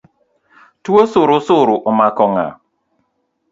[0.87, 2.47] Tuo surusuru omako ng’a?